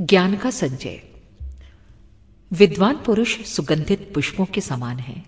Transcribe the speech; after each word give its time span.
ज्ञान 0.00 0.36
का 0.36 0.50
संचय 0.50 1.02
विद्वान 2.52 2.96
पुरुष 2.96 3.44
सुगंधित 3.44 4.10
पुष्पों 4.14 4.44
के 4.44 4.60
समान 4.60 4.98
हैं। 4.98 5.26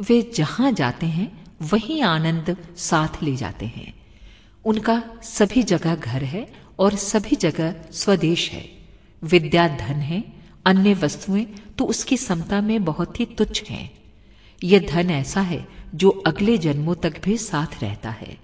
वे 0.00 0.32
जहाँ 0.34 0.72
जाते 0.72 1.06
हैं, 1.06 1.44
वहीं 1.62 2.02
आनंद 2.02 2.56
साथ 2.76 3.22
ले 3.22 3.36
जाते 3.36 3.66
हैं। 3.66 3.94
उनका 4.64 5.02
सभी 5.22 5.62
जगह 5.62 5.94
घर 5.94 6.24
है 6.24 6.52
और 6.78 6.94
सभी 6.94 7.36
जगह 7.36 7.74
स्वदेश 7.92 8.50
है। 8.50 8.70
विद्या 9.22 9.68
धन 9.68 9.94
है, 9.94 10.24
अन्य 10.66 10.94
वस्तुएँ 10.94 11.44
तो 11.78 11.84
उसकी 11.84 12.16
समता 12.16 12.60
में 12.60 12.84
बहुत 12.84 13.20
ही 13.20 13.24
तुच्छ 13.24 13.64
हैं। 13.64 13.90
यह 14.64 14.86
धन 14.90 15.10
ऐसा 15.10 15.40
है 15.40 15.68
जो 15.94 16.10
अगले 16.10 16.58
जन्मों 16.58 16.94
तक 16.94 17.22
भी 17.24 17.36
साथ 17.36 17.82
रहता 17.82 18.10
है। 18.10 18.36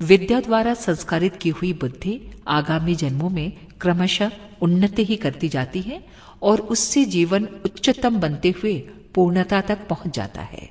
विद्या 0.00 0.40
द्वारा 0.40 0.74
संस्कारित 0.74 1.36
की 1.36 1.48
हुई 1.48 1.72
बुद्धि 1.72 2.20
आगामी 2.48 2.94
जन्मों 2.94 3.30
में 3.30 3.52
क्रमशः 3.80 4.30
उन्नति 4.62 5.04
ही 5.04 5.16
करती 5.16 5.48
जाती 5.48 5.80
है 5.80 6.04
और 6.42 6.60
उससे 6.60 7.04
जीवन 7.04 7.44
उच्चतम 7.44 8.20
बनते 8.20 8.50
हुए 8.50 8.78
पूर्णता 9.14 9.60
तक 9.60 9.88
पहुँच 9.88 10.14
जाता 10.14 10.42
है। 10.42 10.70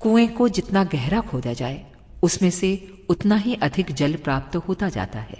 कुएँ 0.00 0.28
को 0.28 0.48
जितना 0.48 0.84
गहरा 0.84 1.20
खोदा 1.20 1.52
जाए, 1.52 1.86
उसमें 2.22 2.50
से 2.50 2.92
उतना 3.08 3.36
ही 3.36 3.54
अधिक 3.54 3.92
जल 3.92 4.14
प्राप्त 4.14 4.56
होता 4.56 4.88
जाता 4.88 5.18
है। 5.18 5.38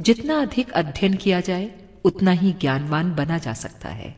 जितना 0.00 0.42
अधिक 0.42 0.70
अध्ययन 0.70 1.14
किया 1.14 1.40
जाए, 1.40 1.70
उतना 2.04 2.30
ही 2.30 2.52
ज्ञानवान 2.52 3.14
बना 3.14 3.38
जा 3.38 3.52
सकता 3.52 3.88
है। 3.88 4.16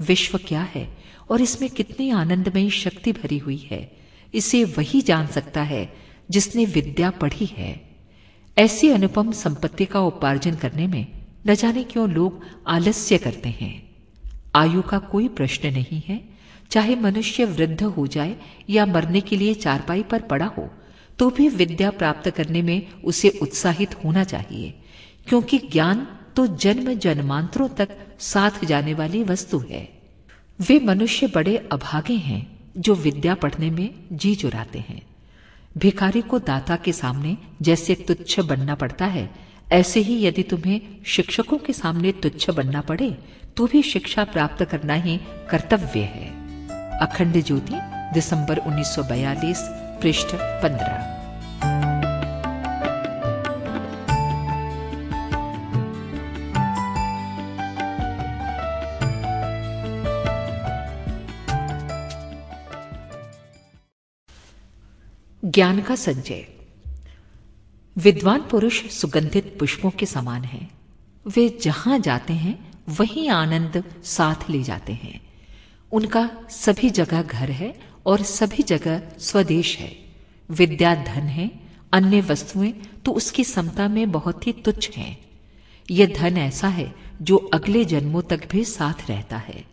विश्व 0.00 0.38
क्या 0.38 0.62
है 0.62 0.98
और 1.30 1.40
इसमें 1.40 1.70
कितनी 1.70 2.10
आनंदमयी 2.10 2.70
शक्ति 2.70 3.12
भरी 3.12 3.38
हुई 3.38 3.68
है, 3.70 3.92
इसे 4.34 4.64
वही 4.64 5.00
जान 5.00 5.26
सकता 5.26 5.62
है 5.62 5.94
जिसने 6.30 6.64
विद्या 6.64 7.10
पढ़ी 7.10 7.46
है। 7.46 7.88
ऐसी 8.58 8.88
अनुपम 8.88 9.32
संपत्ति 9.32 9.84
का 9.84 10.00
उपार्जन 10.00 10.54
करने 10.54 10.86
में 10.86 11.17
न 11.46 11.54
जाने 11.54 11.84
क्यों 11.84 12.08
लोग 12.10 12.42
आलस्य 12.66 13.18
करते 13.18 13.48
हैं। 13.60 13.72
आयु 14.54 14.82
का 14.82 14.98
कोई 14.98 15.28
प्रश्न 15.28 15.72
नहीं 15.72 16.00
है। 16.08 16.20
चाहे 16.70 16.94
मनुष्य 16.96 17.44
वृद्ध 17.44 17.82
हो 17.82 18.06
जाए 18.06 18.36
या 18.70 18.86
मरने 18.86 19.20
के 19.20 19.36
लिए 19.36 19.54
चारपाई 19.54 20.02
पर 20.02 20.22
पड़ा 20.22 20.46
हो 20.48 20.68
तो 21.18 21.28
भी 21.30 21.48
विद्या 21.48 21.90
प्राप्त 21.90 22.28
करने 22.30 22.62
में 22.62 23.02
उसे 23.02 23.28
उत्साहित 23.42 23.94
होना 24.04 24.22
चाहिए, 24.24 24.74
क्योंकि 25.28 25.58
ज्ञान 25.72 26.06
तो 26.36 26.46
जन्म 26.56 26.92
जन्मांतरों 26.94 27.68
तक 27.68 27.88
साथ 28.20 28.64
जाने 28.64 28.94
वाली 28.94 29.22
वस्तु 29.22 29.58
है। 29.70 29.82
वे 30.58 30.78
मनुष्य 30.80 31.26
बड़े 31.26 31.56
अभागे 31.72 32.14
हैं, 32.14 32.46
जो 32.76 32.94
विद्या 32.96 33.34
पढ़ने 33.34 33.70
में 33.70 33.90
जी 34.12 34.34
चुराते 34.34 34.78
हैं। 34.78 35.00
भिखारी 35.78 36.20
को 36.20 36.38
दाता 36.38 36.76
के 36.76 36.92
सामने 36.92 37.36
जैसे 37.62 37.94
तुच्छ 38.08 38.40
बनना 38.40 38.74
पड़ता 38.74 39.06
है 39.06 39.30
ऐसे 39.72 40.00
ही 40.00 40.26
यदि 40.26 40.42
तुम्हें 40.42 40.80
शिक्षकों 41.06 41.58
के 41.58 41.72
सामने 41.72 42.12
तुच्छ 42.12 42.50
बनना 42.50 42.80
पड़े 42.80 43.10
तो 43.56 43.66
भी 43.66 43.82
शिक्षा 43.82 44.24
प्राप्त 44.24 44.64
करना 44.64 44.94
ही 44.94 45.20
कर्तव्य 45.50 46.00
है। 46.00 46.28
अखंड 46.98 47.42
ज्योति, 47.42 47.78
दिसंबर 48.14 48.58
1942 48.58 49.62
पृष्ठ 50.02 50.34
15 50.34 51.14
ज्ञान 65.44 65.80
का 65.82 65.94
संचय। 65.94 66.57
विद्वान 67.98 68.42
पुरुष 68.42 68.90
सुगंधित 68.90 69.56
पुष्पों 69.58 69.90
के 69.90 70.06
समान 70.06 70.44
हैं। 70.44 70.70
वे 71.26 71.58
जहाँ 71.62 71.98
जाते 71.98 72.32
हैं, 72.32 72.72
वहीं 72.88 73.28
आनंद 73.28 73.84
साथ 74.04 74.50
ले 74.50 74.62
जाते 74.62 74.92
हैं। 74.92 75.20
उनका 75.92 76.30
सभी 76.50 76.90
जगह 76.90 77.22
घर 77.22 77.50
है 77.50 77.80
और 78.06 78.22
सभी 78.22 78.62
जगह 78.62 79.02
स्वदेश 79.18 79.78
है। 79.78 79.96
विद्या 80.50 80.94
धन 80.94 81.22
है, 81.22 81.50
अन्य 81.92 82.20
वस्तुएँ 82.20 82.72
तो 83.04 83.12
उसकी 83.12 83.44
समता 83.44 83.88
में 83.88 84.10
बहुत 84.10 84.46
ही 84.46 84.52
तुच्छ 84.52 84.90
हैं। 84.90 85.18
यह 85.90 86.14
धन 86.16 86.38
ऐसा 86.38 86.68
है 86.68 86.94
जो 87.22 87.36
अगले 87.36 87.84
जन्मों 87.84 88.22
तक 88.22 88.50
भी 88.50 88.64
साथ 88.64 89.10
रहता 89.10 89.36
है। 89.36 89.64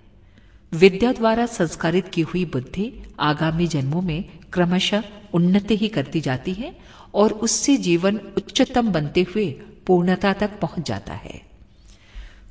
विद्या 0.74 1.14
द्वारा 1.14 1.46
संस्कारित 1.46 2.08
की 2.08 2.22
हुई 2.22 2.46
बुद्धि 2.46 3.03
आगामी 3.19 3.68
जन्मों 3.68 4.02
में 4.02 4.25
क्रमशः 4.56 5.04
उन्नति 5.34 5.78
ही 5.78 5.88
करती 5.88 6.22
जाती 6.22 6.54
है 6.54 6.74
और 7.14 7.32
उससे 7.32 7.78
जीवन 7.78 8.20
उच्चतम 8.38 8.92
बनते 8.92 9.22
हुए 9.22 9.52
पूर्णता 9.88 10.34
तक 10.34 10.60
पहुँच 10.62 10.88
जाता 10.88 11.14
है। 11.14 11.42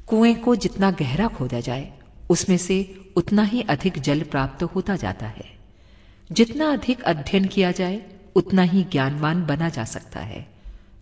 कुएँ 0.06 0.34
को 0.34 0.56
जितना 0.56 0.90
गहरा 0.90 1.28
खोदा 1.28 1.60
जाए, 1.60 1.92
उसमें 2.30 2.56
से 2.56 2.96
उतना 3.16 3.42
ही 3.42 3.60
अधिक 3.60 3.98
जल 3.98 4.22
प्राप्त 4.22 4.62
होता 4.62 4.96
जाता 4.96 5.26
है। 5.26 5.44
जितना 6.32 6.72
अधिक 6.72 7.02
अध्ययन 7.02 7.44
किया 7.44 7.72
जाए, 7.72 8.02
उतना 8.36 8.62
ही 8.62 8.84
ज्ञानवान 8.84 9.46
बना 9.46 9.68
जा 9.68 9.84
सकता 9.84 10.20
है। 10.20 10.46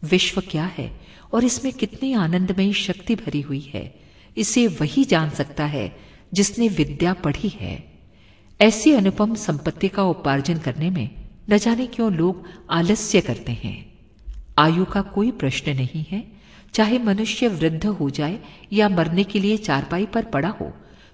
विश्व 0.05 0.43
क्या 0.51 0.65
है 0.65 1.01
और 1.33 1.45
इसमें 1.45 1.73
कितनी 1.73 2.13
आनंदमयी 2.13 2.73
शक्ति 2.73 3.15
भरी 3.15 3.41
हुई 3.41 3.71
है, 3.75 3.95
इसे 4.37 4.67
वही 4.67 5.05
जान 5.05 5.31
सकता 5.31 5.65
है 5.65 5.97
जिसने 6.35 6.69
विद्या 6.69 7.13
पढ़ी 7.13 7.49
है। 7.49 7.92
ऐसी 8.61 8.93
अनुपम 8.93 9.35
संपत्ति 9.35 9.89
का 9.89 10.03
उपार्जन 10.05 10.59
करने 10.59 10.91
में 10.91 11.09
न 11.51 11.59
जाने 11.59 11.87
क्यों 11.87 12.13
लोग 12.13 12.45
आलस्य 12.71 13.21
करते 13.21 13.53
हैं। 13.53 13.77
आयु 14.59 14.85
का 14.85 15.03
कोई 15.15 15.31
प्रश्न 15.31 15.75
नहीं 15.77 16.05
है। 16.11 16.23
चाहे 16.75 16.99
मनुष्य 16.99 17.49
वृद्ध 17.49 17.87
हो 17.87 18.09
जाए 18.11 18.39
या 18.73 18.89
मरने 18.89 19.25
के 19.25 19.39
लिए 19.39 19.57
चारपाई 19.57 20.07
पर 20.07 20.25
पड़ा 20.25 20.49
हो 20.51 20.73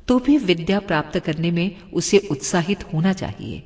तो 0.09 0.19
भी 0.19 0.37
विद्या 0.39 0.79
प्राप्त 0.81 1.19
करने 1.19 1.51
में 1.51 1.91
उसे 1.93 2.19
उत्साहित 2.31 2.85
होना 2.93 3.13
चाहिए, 3.13 3.63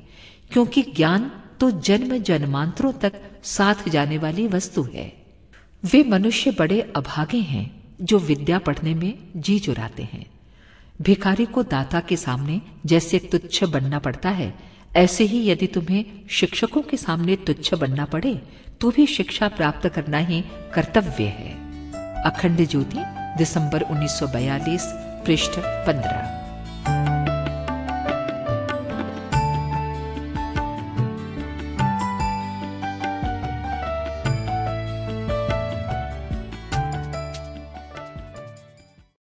क्योंकि 0.51 0.81
ज्ञान 0.95 1.31
तो 1.59 1.69
जन्म 1.81 2.17
जन्मांतरों 2.19 2.91
तक 2.93 3.13
साथ 3.43 3.87
जाने 3.89 4.17
वाली 4.17 4.47
वस्तु 4.47 4.83
है। 4.93 5.11
वे 5.83 6.03
मनुष्य 6.03 6.51
बड़े 6.51 6.81
अभागे 6.95 7.37
हैं 7.43 7.65
जो 8.01 8.19
विद्या 8.21 8.59
पढ़ने 8.59 8.93
में 8.93 9.13
जी 9.37 9.59
चुराते 9.59 10.03
हैं। 10.03 10.25
भिखारी 11.01 11.45
को 11.45 11.63
दाता 11.63 11.99
के 11.99 12.17
सामने 12.17 12.61
जैसे 12.85 13.19
तुच्छ 13.19 13.63
बनना 13.63 13.99
पड़ता 13.99 14.29
है, 14.29 14.53
ऐसे 14.95 15.23
ही 15.23 15.49
यदि 15.49 15.67
तुम्हें 15.67 16.05
शिक्षकों 16.29 16.81
के 16.81 16.97
सामने 16.97 17.35
तुच्छ 17.35 17.73
बनना 17.73 18.05
पड़े 18.05 18.33
तो 18.81 18.91
भी 18.91 19.05
शिक्षा 19.05 19.47
प्राप्त 19.47 19.87
करना 19.89 20.17
ही 20.17 20.43
कर्तव्य 20.73 21.23
है। 21.23 21.51
अखंड 22.23 22.67
ज्योति, 22.67 23.03
दिसंबर 23.37 23.83
1942 23.83 24.87
पृष्ठ 25.25 25.59
15 25.87 26.42